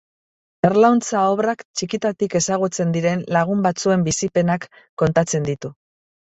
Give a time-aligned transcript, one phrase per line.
[0.69, 4.69] Erlauntza obrak txikitatik ezagutzen diren lagun batzuen bizipenak
[5.05, 5.75] kontatzen ditu.